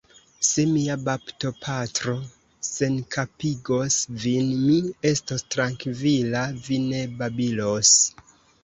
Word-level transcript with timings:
Se 0.51 0.63
mia 0.69 0.95
baptopatro 1.09 2.15
senkapigos 2.69 3.99
vin, 4.25 4.51
mi 4.65 4.79
estos 5.13 5.49
trankvila, 5.57 6.45
vi 6.67 6.83
ne 6.91 7.07
babilos. 7.23 7.97